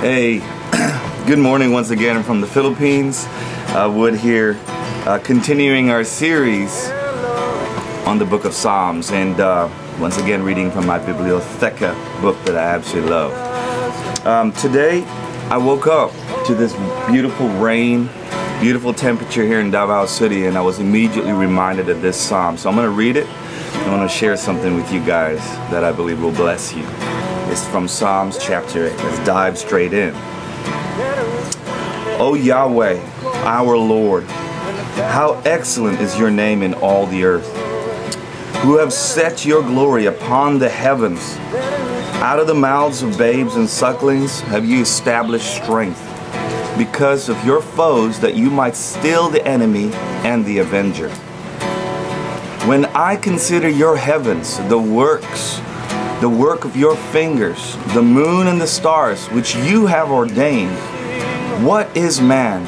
Hey, 0.00 0.38
good 1.26 1.38
morning 1.38 1.72
once 1.72 1.90
again 1.90 2.22
from 2.22 2.40
the 2.40 2.46
Philippines. 2.46 3.26
Uh, 3.28 3.92
Wood 3.94 4.14
here, 4.14 4.58
uh, 5.04 5.20
continuing 5.22 5.90
our 5.90 6.04
series 6.04 6.88
on 8.06 8.18
the 8.18 8.24
book 8.24 8.46
of 8.46 8.54
Psalms, 8.54 9.10
and 9.10 9.38
uh, 9.40 9.68
once 9.98 10.16
again 10.16 10.42
reading 10.42 10.70
from 10.70 10.86
my 10.86 10.98
Bibliotheca 10.98 12.22
book 12.22 12.42
that 12.46 12.56
I 12.56 12.76
absolutely 12.76 13.10
love. 13.10 14.26
Um, 14.26 14.52
today, 14.52 15.04
I 15.50 15.58
woke 15.58 15.86
up 15.86 16.12
to 16.46 16.54
this 16.54 16.72
beautiful 17.10 17.48
rain, 17.58 18.08
beautiful 18.58 18.94
temperature 18.94 19.44
here 19.44 19.60
in 19.60 19.70
Davao 19.70 20.06
City, 20.06 20.46
and 20.46 20.56
I 20.56 20.62
was 20.62 20.78
immediately 20.78 21.32
reminded 21.32 21.90
of 21.90 22.00
this 22.00 22.18
psalm. 22.18 22.56
So 22.56 22.70
I'm 22.70 22.74
going 22.74 22.86
to 22.86 22.96
read 22.96 23.16
it. 23.16 23.26
and 23.26 23.90
I 23.90 23.98
want 23.98 24.10
to 24.10 24.16
share 24.16 24.38
something 24.38 24.76
with 24.76 24.90
you 24.90 25.04
guys 25.04 25.40
that 25.70 25.84
I 25.84 25.92
believe 25.92 26.22
will 26.22 26.32
bless 26.32 26.72
you. 26.72 26.86
It's 27.50 27.66
from 27.66 27.88
Psalms 27.88 28.38
chapter 28.40 28.86
8. 28.86 28.96
Let's 28.98 29.26
dive 29.26 29.58
straight 29.58 29.92
in. 29.92 30.12
O 32.20 32.38
Yahweh, 32.40 33.00
our 33.44 33.76
Lord, 33.76 34.22
how 34.22 35.42
excellent 35.44 36.00
is 36.00 36.16
your 36.16 36.30
name 36.30 36.62
in 36.62 36.74
all 36.74 37.06
the 37.06 37.24
earth, 37.24 37.52
who 38.58 38.76
have 38.76 38.92
set 38.92 39.44
your 39.44 39.64
glory 39.64 40.06
upon 40.06 40.60
the 40.60 40.68
heavens. 40.68 41.36
Out 42.22 42.38
of 42.38 42.46
the 42.46 42.54
mouths 42.54 43.02
of 43.02 43.18
babes 43.18 43.56
and 43.56 43.68
sucklings 43.68 44.40
have 44.42 44.64
you 44.64 44.82
established 44.82 45.52
strength, 45.56 46.00
because 46.78 47.28
of 47.28 47.44
your 47.44 47.60
foes, 47.60 48.20
that 48.20 48.36
you 48.36 48.48
might 48.48 48.76
still 48.76 49.28
the 49.28 49.44
enemy 49.44 49.90
and 50.22 50.44
the 50.44 50.58
avenger. 50.58 51.10
When 52.68 52.84
I 52.94 53.16
consider 53.16 53.68
your 53.68 53.96
heavens, 53.96 54.58
the 54.68 54.78
works 54.78 55.60
the 56.20 56.28
work 56.28 56.66
of 56.66 56.76
your 56.76 56.96
fingers, 56.96 57.76
the 57.94 58.02
moon 58.02 58.46
and 58.46 58.60
the 58.60 58.66
stars, 58.66 59.26
which 59.28 59.56
you 59.56 59.86
have 59.86 60.10
ordained. 60.10 60.76
What 61.64 61.96
is 61.96 62.20
man 62.20 62.64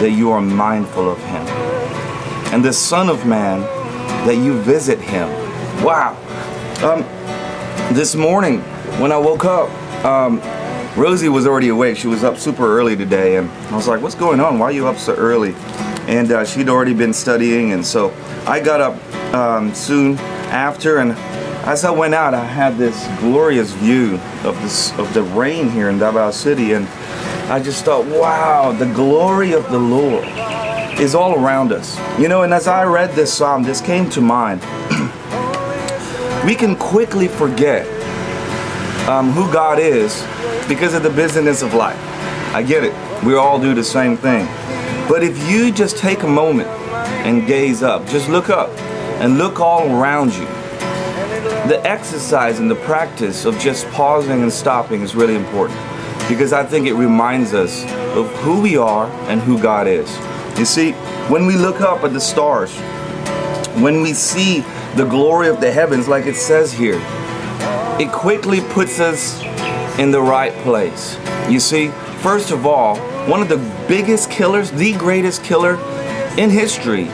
that 0.00 0.12
you 0.12 0.30
are 0.30 0.40
mindful 0.40 1.10
of 1.10 1.18
him? 1.18 1.44
And 2.54 2.64
the 2.64 2.72
Son 2.72 3.08
of 3.08 3.26
Man 3.26 3.60
that 4.24 4.36
you 4.36 4.60
visit 4.62 5.00
him. 5.00 5.28
Wow. 5.82 6.16
Um, 6.84 7.02
this 7.92 8.14
morning, 8.14 8.60
when 9.00 9.10
I 9.10 9.18
woke 9.18 9.44
up, 9.44 9.68
um, 10.04 10.40
Rosie 10.96 11.28
was 11.28 11.44
already 11.44 11.70
awake. 11.70 11.96
She 11.96 12.06
was 12.06 12.22
up 12.22 12.36
super 12.38 12.78
early 12.78 12.96
today, 12.96 13.36
and 13.36 13.50
I 13.50 13.76
was 13.76 13.88
like, 13.88 14.00
What's 14.00 14.14
going 14.14 14.38
on? 14.38 14.60
Why 14.60 14.66
are 14.66 14.72
you 14.72 14.86
up 14.86 14.96
so 14.96 15.14
early? 15.16 15.54
And 16.06 16.30
uh, 16.30 16.44
she'd 16.44 16.68
already 16.68 16.94
been 16.94 17.12
studying, 17.12 17.72
and 17.72 17.84
so 17.84 18.14
I 18.46 18.60
got 18.60 18.80
up 18.80 19.34
um, 19.34 19.74
soon 19.74 20.18
after, 20.50 20.98
and 20.98 21.12
as 21.66 21.84
I 21.84 21.90
went 21.90 22.14
out, 22.14 22.32
I 22.32 22.44
had 22.44 22.78
this 22.78 23.08
glorious 23.18 23.72
view 23.72 24.20
of 24.44 24.54
this 24.62 24.96
of 25.00 25.12
the 25.14 25.24
rain 25.24 25.68
here 25.68 25.88
in 25.88 25.98
Davao 25.98 26.30
City, 26.30 26.74
and 26.74 26.86
I 27.50 27.60
just 27.60 27.84
thought, 27.84 28.06
wow, 28.06 28.70
the 28.70 28.86
glory 28.94 29.52
of 29.52 29.68
the 29.72 29.78
Lord 29.78 30.24
is 31.00 31.16
all 31.16 31.34
around 31.34 31.72
us. 31.72 31.98
You 32.20 32.28
know, 32.28 32.44
and 32.44 32.54
as 32.54 32.68
I 32.68 32.84
read 32.84 33.16
this 33.16 33.34
psalm, 33.34 33.64
this 33.64 33.80
came 33.80 34.08
to 34.10 34.20
mind. 34.20 34.60
we 36.46 36.54
can 36.54 36.76
quickly 36.76 37.26
forget 37.26 37.84
um, 39.08 39.32
who 39.32 39.52
God 39.52 39.80
is 39.80 40.24
because 40.68 40.94
of 40.94 41.02
the 41.02 41.10
busyness 41.10 41.62
of 41.62 41.74
life. 41.74 41.98
I 42.54 42.62
get 42.62 42.84
it. 42.84 42.94
We 43.24 43.34
all 43.34 43.60
do 43.60 43.74
the 43.74 43.84
same 43.84 44.16
thing. 44.16 44.46
But 45.08 45.24
if 45.24 45.50
you 45.50 45.72
just 45.72 45.96
take 45.98 46.22
a 46.22 46.28
moment 46.28 46.68
and 47.26 47.44
gaze 47.44 47.82
up, 47.82 48.06
just 48.06 48.28
look 48.28 48.50
up 48.50 48.70
and 49.20 49.36
look 49.36 49.58
all 49.58 49.90
around 49.90 50.32
you 50.32 50.46
the 51.68 51.80
exercise 51.84 52.58
and 52.60 52.70
the 52.70 52.76
practice 52.76 53.44
of 53.44 53.58
just 53.58 53.88
pausing 53.90 54.42
and 54.42 54.52
stopping 54.52 55.02
is 55.02 55.14
really 55.14 55.34
important 55.34 55.78
because 56.28 56.52
I 56.52 56.64
think 56.64 56.86
it 56.86 56.94
reminds 56.94 57.54
us 57.54 57.84
of 58.16 58.30
who 58.36 58.60
we 58.60 58.76
are 58.76 59.06
and 59.28 59.40
who 59.40 59.60
God 59.60 59.86
is. 59.86 60.08
You 60.58 60.64
see, 60.64 60.92
when 61.28 61.46
we 61.46 61.56
look 61.56 61.80
up 61.80 62.04
at 62.04 62.12
the 62.12 62.20
stars, 62.20 62.76
when 63.80 64.00
we 64.00 64.12
see 64.12 64.60
the 64.96 65.06
glory 65.08 65.48
of 65.48 65.60
the 65.60 65.70
heavens, 65.70 66.08
like 66.08 66.26
it 66.26 66.36
says 66.36 66.72
here, 66.72 67.00
it 68.00 68.12
quickly 68.12 68.60
puts 68.60 69.00
us 69.00 69.42
in 69.98 70.10
the 70.10 70.20
right 70.20 70.52
place. 70.62 71.18
You 71.48 71.60
see, 71.60 71.88
first 72.22 72.50
of 72.50 72.66
all, 72.66 72.96
one 73.28 73.42
of 73.42 73.48
the 73.48 73.58
biggest 73.88 74.30
killers, 74.30 74.70
the 74.70 74.92
greatest 74.94 75.44
killer 75.44 75.76
in 76.38 76.50
history, 76.50 77.08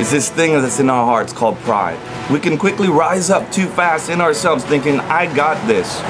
is 0.00 0.10
this 0.10 0.28
thing 0.28 0.52
that's 0.52 0.80
in 0.80 0.90
our 0.90 1.04
hearts 1.04 1.32
called 1.32 1.56
pride. 1.60 1.98
We 2.30 2.40
can 2.40 2.58
quickly 2.58 2.88
rise 2.88 3.30
up 3.30 3.50
too 3.52 3.66
fast 3.66 4.10
in 4.10 4.20
ourselves 4.20 4.64
thinking, 4.64 4.98
I 5.00 5.32
got 5.34 5.66
this. 5.68 6.00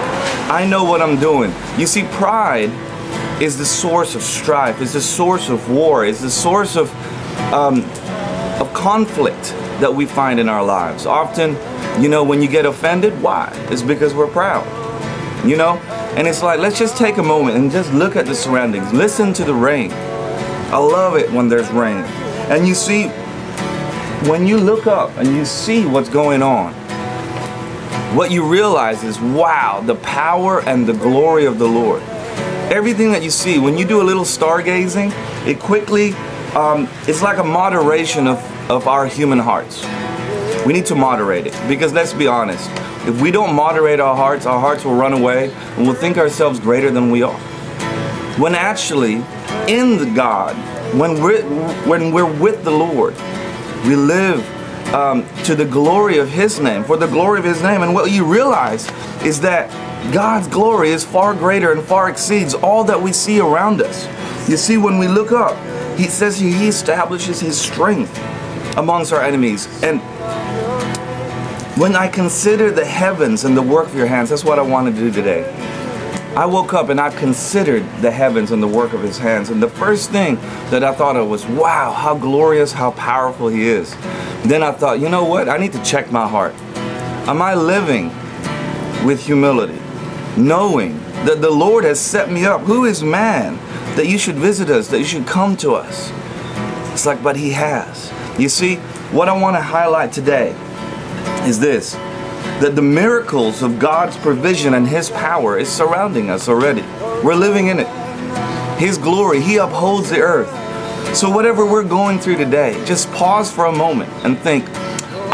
I 0.50 0.66
know 0.66 0.84
what 0.84 1.02
I'm 1.02 1.20
doing. 1.20 1.52
You 1.76 1.86
see, 1.86 2.04
pride 2.12 2.70
is 3.42 3.58
the 3.58 3.64
source 3.64 4.14
of 4.14 4.22
strife, 4.22 4.80
is 4.80 4.94
the 4.94 5.00
source 5.00 5.48
of 5.48 5.70
war, 5.70 6.04
is 6.04 6.20
the 6.20 6.30
source 6.30 6.76
of, 6.76 6.90
um, 7.52 7.82
of 8.60 8.72
conflict 8.72 9.54
that 9.80 9.92
we 9.92 10.06
find 10.06 10.40
in 10.40 10.48
our 10.48 10.64
lives. 10.64 11.04
Often, 11.04 11.56
you 12.02 12.08
know, 12.08 12.24
when 12.24 12.40
you 12.40 12.48
get 12.48 12.64
offended, 12.64 13.20
why? 13.20 13.50
It's 13.70 13.82
because 13.82 14.14
we're 14.14 14.28
proud. 14.28 14.64
You 15.46 15.56
know? 15.56 15.76
And 16.16 16.26
it's 16.26 16.42
like, 16.42 16.58
let's 16.58 16.78
just 16.78 16.96
take 16.96 17.18
a 17.18 17.22
moment 17.22 17.56
and 17.56 17.70
just 17.70 17.92
look 17.92 18.16
at 18.16 18.24
the 18.24 18.34
surroundings. 18.34 18.92
Listen 18.92 19.32
to 19.34 19.44
the 19.44 19.54
rain. 19.54 19.90
I 20.72 20.78
love 20.78 21.16
it 21.16 21.30
when 21.32 21.48
there's 21.48 21.70
rain. 21.70 22.04
And 22.48 22.66
you 22.66 22.74
see, 22.74 23.10
when 24.26 24.46
you 24.46 24.56
look 24.56 24.86
up 24.86 25.10
and 25.18 25.28
you 25.28 25.44
see 25.44 25.84
what's 25.84 26.08
going 26.08 26.42
on, 26.42 26.72
what 28.16 28.30
you 28.30 28.48
realize 28.48 29.04
is, 29.04 29.20
wow, 29.20 29.82
the 29.84 29.96
power 29.96 30.60
and 30.62 30.86
the 30.86 30.94
glory 30.94 31.44
of 31.44 31.58
the 31.58 31.68
Lord. 31.68 32.02
Everything 32.72 33.12
that 33.12 33.22
you 33.22 33.30
see, 33.30 33.58
when 33.58 33.76
you 33.76 33.84
do 33.84 34.00
a 34.00 34.04
little 34.04 34.24
stargazing, 34.24 35.12
it 35.46 35.60
quickly, 35.60 36.12
um, 36.54 36.88
it's 37.06 37.20
like 37.20 37.36
a 37.36 37.44
moderation 37.44 38.26
of, 38.26 38.70
of 38.70 38.88
our 38.88 39.06
human 39.06 39.38
hearts. 39.38 39.84
We 40.64 40.72
need 40.72 40.86
to 40.86 40.94
moderate 40.94 41.46
it 41.46 41.68
because 41.68 41.92
let's 41.92 42.14
be 42.14 42.26
honest, 42.26 42.70
if 43.06 43.20
we 43.20 43.30
don't 43.30 43.54
moderate 43.54 44.00
our 44.00 44.16
hearts, 44.16 44.46
our 44.46 44.58
hearts 44.58 44.86
will 44.86 44.94
run 44.94 45.12
away 45.12 45.52
and 45.52 45.86
we'll 45.86 45.94
think 45.94 46.16
ourselves 46.16 46.58
greater 46.58 46.90
than 46.90 47.10
we 47.10 47.22
are. 47.22 47.38
When 48.38 48.54
actually, 48.54 49.16
in 49.68 49.98
the 49.98 50.10
God, 50.14 50.56
when 50.94 51.22
we're, 51.22 51.42
when 51.86 52.10
we're 52.10 52.32
with 52.40 52.64
the 52.64 52.70
Lord, 52.70 53.14
we 53.84 53.96
live 53.96 54.42
um, 54.94 55.26
to 55.44 55.54
the 55.54 55.64
glory 55.64 56.18
of 56.18 56.30
His 56.30 56.60
name, 56.60 56.84
for 56.84 56.96
the 56.96 57.06
glory 57.06 57.38
of 57.38 57.44
His 57.44 57.62
name. 57.62 57.82
And 57.82 57.94
what 57.94 58.10
you 58.10 58.24
realize 58.24 58.90
is 59.22 59.40
that 59.42 59.70
God's 60.12 60.48
glory 60.48 60.90
is 60.90 61.04
far 61.04 61.34
greater 61.34 61.72
and 61.72 61.82
far 61.82 62.08
exceeds 62.08 62.54
all 62.54 62.84
that 62.84 63.00
we 63.00 63.12
see 63.12 63.40
around 63.40 63.80
us. 63.80 64.06
You 64.48 64.56
see, 64.56 64.76
when 64.76 64.98
we 64.98 65.08
look 65.08 65.32
up, 65.32 65.56
He 65.98 66.04
says 66.04 66.38
He 66.38 66.68
establishes 66.68 67.40
His 67.40 67.60
strength 67.60 68.16
amongst 68.76 69.12
our 69.12 69.22
enemies. 69.22 69.66
And 69.82 70.00
when 71.78 71.96
I 71.96 72.08
consider 72.08 72.70
the 72.70 72.84
heavens 72.84 73.44
and 73.44 73.56
the 73.56 73.62
work 73.62 73.88
of 73.88 73.96
your 73.96 74.06
hands, 74.06 74.30
that's 74.30 74.44
what 74.44 74.58
I 74.58 74.62
want 74.62 74.94
to 74.94 75.00
do 75.00 75.10
today. 75.10 75.42
I 76.36 76.46
woke 76.46 76.74
up 76.74 76.88
and 76.88 77.00
I 77.00 77.10
considered 77.10 77.84
the 78.00 78.10
heavens 78.10 78.50
and 78.50 78.60
the 78.60 78.66
work 78.66 78.92
of 78.92 79.02
his 79.02 79.18
hands. 79.18 79.50
And 79.50 79.62
the 79.62 79.68
first 79.68 80.10
thing 80.10 80.34
that 80.70 80.82
I 80.82 80.92
thought 80.92 81.14
of 81.14 81.28
was, 81.28 81.46
wow, 81.46 81.92
how 81.92 82.18
glorious, 82.18 82.72
how 82.72 82.90
powerful 82.90 83.46
he 83.46 83.68
is. 83.68 83.94
Then 84.42 84.60
I 84.62 84.72
thought, 84.72 84.98
you 84.98 85.08
know 85.08 85.24
what? 85.24 85.48
I 85.48 85.58
need 85.58 85.72
to 85.74 85.82
check 85.84 86.10
my 86.10 86.26
heart. 86.26 86.52
Am 87.28 87.40
I 87.40 87.54
living 87.54 88.08
with 89.06 89.24
humility, 89.24 89.80
knowing 90.36 90.98
that 91.24 91.40
the 91.40 91.50
Lord 91.50 91.84
has 91.84 92.00
set 92.00 92.28
me 92.32 92.44
up? 92.44 92.62
Who 92.62 92.84
is 92.84 93.04
man 93.04 93.56
that 93.94 94.08
you 94.08 94.18
should 94.18 94.34
visit 94.34 94.70
us, 94.70 94.88
that 94.88 94.98
you 94.98 95.04
should 95.04 95.28
come 95.28 95.56
to 95.58 95.74
us? 95.74 96.10
It's 96.92 97.06
like, 97.06 97.22
but 97.22 97.36
he 97.36 97.52
has. 97.52 98.12
You 98.40 98.48
see, 98.48 98.76
what 99.12 99.28
I 99.28 99.40
want 99.40 99.54
to 99.54 99.62
highlight 99.62 100.10
today 100.10 100.50
is 101.46 101.60
this 101.60 101.94
that 102.60 102.76
the 102.76 102.82
miracles 102.82 103.62
of 103.62 103.78
God's 103.78 104.16
provision 104.16 104.74
and 104.74 104.86
His 104.86 105.10
power 105.10 105.58
is 105.58 105.68
surrounding 105.68 106.30
us 106.30 106.48
already. 106.48 106.82
We're 107.22 107.34
living 107.34 107.68
in 107.68 107.80
it. 107.80 107.88
His 108.78 108.98
glory, 108.98 109.40
He 109.40 109.56
upholds 109.56 110.10
the 110.10 110.20
earth. 110.20 110.52
So, 111.16 111.30
whatever 111.30 111.64
we're 111.64 111.84
going 111.84 112.18
through 112.18 112.36
today, 112.36 112.82
just 112.84 113.10
pause 113.12 113.52
for 113.52 113.66
a 113.66 113.72
moment 113.72 114.10
and 114.24 114.38
think 114.38 114.68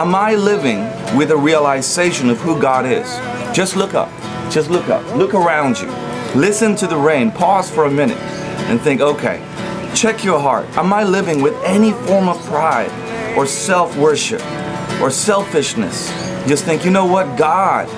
Am 0.00 0.14
I 0.14 0.34
living 0.34 0.84
with 1.14 1.30
a 1.30 1.36
realization 1.36 2.30
of 2.30 2.38
who 2.38 2.58
God 2.58 2.86
is? 2.86 3.06
Just 3.54 3.76
look 3.76 3.92
up. 3.92 4.08
Just 4.50 4.70
look 4.70 4.88
up. 4.88 5.04
Look 5.14 5.34
around 5.34 5.78
you. 5.78 5.88
Listen 6.34 6.74
to 6.76 6.86
the 6.86 6.96
rain. 6.96 7.30
Pause 7.30 7.70
for 7.70 7.84
a 7.84 7.90
minute 7.90 8.16
and 8.70 8.80
think 8.80 9.00
okay, 9.00 9.44
check 9.94 10.24
your 10.24 10.40
heart. 10.40 10.64
Am 10.78 10.92
I 10.92 11.04
living 11.04 11.42
with 11.42 11.54
any 11.64 11.92
form 11.92 12.28
of 12.28 12.40
pride 12.46 12.90
or 13.36 13.46
self 13.46 13.94
worship 13.96 14.40
or 15.02 15.10
selfishness? 15.10 16.29
Just 16.46 16.64
think, 16.64 16.84
you 16.84 16.90
know 16.90 17.06
what? 17.06 17.36
God 17.36 17.88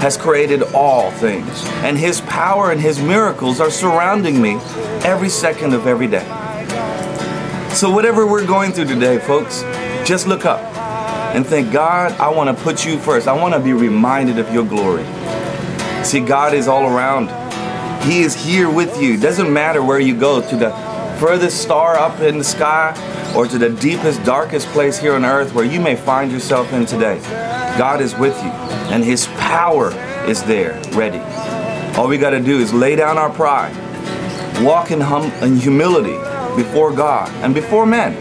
has 0.00 0.16
created 0.16 0.62
all 0.74 1.10
things, 1.10 1.64
and 1.84 1.98
His 1.98 2.20
power 2.22 2.70
and 2.72 2.80
His 2.80 3.00
miracles 3.00 3.60
are 3.60 3.70
surrounding 3.70 4.40
me 4.40 4.54
every 5.04 5.28
second 5.28 5.74
of 5.74 5.86
every 5.86 6.06
day. 6.06 6.24
So, 7.74 7.90
whatever 7.90 8.26
we're 8.26 8.46
going 8.46 8.72
through 8.72 8.86
today, 8.86 9.18
folks, 9.18 9.62
just 10.08 10.26
look 10.26 10.44
up 10.44 10.60
and 11.34 11.46
think, 11.46 11.70
God, 11.70 12.12
I 12.18 12.28
want 12.28 12.56
to 12.56 12.64
put 12.64 12.84
you 12.84 12.98
first. 12.98 13.28
I 13.28 13.32
want 13.32 13.54
to 13.54 13.60
be 13.60 13.72
reminded 13.72 14.38
of 14.38 14.52
your 14.52 14.64
glory. 14.64 15.04
See, 16.02 16.20
God 16.20 16.54
is 16.54 16.66
all 16.66 16.86
around. 16.86 17.28
He 18.02 18.22
is 18.22 18.34
here 18.34 18.70
with 18.70 19.00
you. 19.00 19.18
Doesn't 19.18 19.52
matter 19.52 19.82
where 19.82 20.00
you 20.00 20.16
go, 20.16 20.40
to 20.40 20.56
the 20.56 20.70
furthest 21.20 21.60
star 21.60 21.96
up 21.96 22.18
in 22.20 22.38
the 22.38 22.44
sky 22.44 22.96
or 23.36 23.46
to 23.46 23.58
the 23.58 23.68
deepest, 23.68 24.24
darkest 24.24 24.66
place 24.68 24.98
here 24.98 25.14
on 25.14 25.24
earth 25.24 25.54
where 25.54 25.66
you 25.66 25.78
may 25.78 25.94
find 25.94 26.32
yourself 26.32 26.72
in 26.72 26.86
today. 26.86 27.18
God 27.80 28.02
is 28.02 28.14
with 28.14 28.36
you 28.42 28.50
and 28.92 29.02
His 29.02 29.26
power 29.38 29.90
is 30.28 30.42
there, 30.42 30.78
ready. 30.90 31.18
All 31.96 32.08
we 32.08 32.18
got 32.18 32.28
to 32.28 32.40
do 32.40 32.58
is 32.58 32.74
lay 32.74 32.94
down 32.94 33.16
our 33.16 33.30
pride, 33.30 33.74
walk 34.62 34.90
in, 34.90 35.00
hum- 35.00 35.32
in 35.42 35.56
humility 35.56 36.18
before 36.62 36.92
God 36.92 37.30
and 37.42 37.54
before 37.54 37.86
men, 37.86 38.12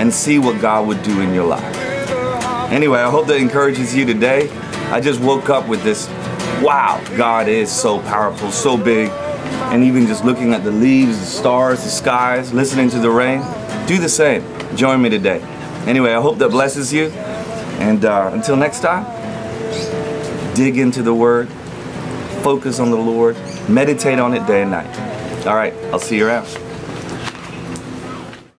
and 0.00 0.12
see 0.12 0.40
what 0.40 0.60
God 0.60 0.88
would 0.88 1.00
do 1.04 1.20
in 1.20 1.32
your 1.32 1.46
life. 1.46 1.76
Anyway, 2.72 2.98
I 2.98 3.08
hope 3.08 3.28
that 3.28 3.36
encourages 3.36 3.94
you 3.94 4.04
today. 4.04 4.50
I 4.90 5.00
just 5.00 5.20
woke 5.20 5.48
up 5.48 5.68
with 5.68 5.84
this 5.84 6.08
wow, 6.60 7.00
God 7.16 7.46
is 7.46 7.70
so 7.70 8.00
powerful, 8.00 8.50
so 8.50 8.76
big. 8.76 9.10
And 9.70 9.84
even 9.84 10.08
just 10.08 10.24
looking 10.24 10.54
at 10.54 10.64
the 10.64 10.72
leaves, 10.72 11.20
the 11.20 11.26
stars, 11.26 11.84
the 11.84 11.88
skies, 11.88 12.52
listening 12.52 12.90
to 12.90 12.98
the 12.98 13.10
rain, 13.10 13.42
do 13.86 13.98
the 13.98 14.08
same. 14.08 14.42
Join 14.76 15.00
me 15.00 15.08
today. 15.08 15.40
Anyway, 15.86 16.12
I 16.12 16.20
hope 16.20 16.38
that 16.38 16.48
blesses 16.48 16.92
you. 16.92 17.12
And 17.80 18.04
uh, 18.04 18.30
until 18.32 18.56
next 18.56 18.80
time, 18.80 19.04
dig 20.54 20.78
into 20.78 21.02
the 21.02 21.14
Word, 21.14 21.48
focus 22.42 22.78
on 22.80 22.90
the 22.90 22.96
Lord, 22.96 23.36
meditate 23.68 24.18
on 24.18 24.34
it 24.34 24.46
day 24.46 24.62
and 24.62 24.70
night. 24.70 25.46
All 25.46 25.56
right, 25.56 25.74
I'll 25.92 25.98
see 25.98 26.16
you 26.18 26.26
around. 26.26 26.63